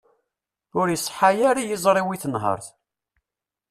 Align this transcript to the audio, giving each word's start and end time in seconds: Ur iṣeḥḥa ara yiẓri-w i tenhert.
Ur 0.79 0.87
iṣeḥḥa 0.89 1.29
ara 1.49 1.61
yiẓri-w 1.67 2.09
i 2.15 2.17
tenhert. 2.23 2.67